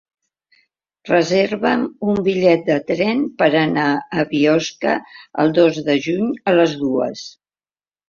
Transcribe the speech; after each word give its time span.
Reserva'm 1.09 1.83
un 2.13 2.17
bitllet 2.29 2.65
de 2.71 2.79
tren 2.93 3.23
per 3.43 3.51
anar 3.61 3.87
a 3.95 4.27
Biosca 4.35 4.99
el 5.47 5.57
dos 5.63 5.81
de 5.93 6.01
juny 6.11 6.37
a 6.55 6.59
les 6.61 6.79
dues. 6.85 7.33